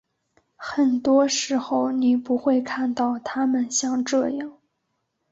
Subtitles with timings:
[0.55, 4.57] 很多时候你不会看到他们像这样。